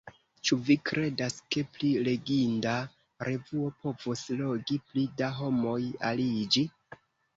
Ĉu 0.49 0.55
vi 0.69 0.75
kredas, 0.89 1.35
ke 1.55 1.63
pli 1.75 1.91
leginda 2.07 2.73
revuo 3.29 3.69
povus 3.83 4.25
logi 4.41 4.81
pli 4.89 5.05
da 5.21 5.33
homoj 5.43 5.81
aliĝi? 6.11 6.69